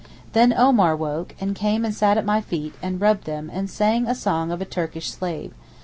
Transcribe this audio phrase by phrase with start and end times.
[0.33, 4.07] Then Omar woke, and came and sat at my feet, and rubbed them, and sang
[4.07, 5.53] a song of a Turkish slave.